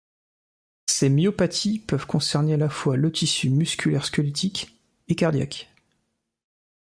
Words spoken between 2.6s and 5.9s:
fois le tissu musculaire squelettique et cardiaque.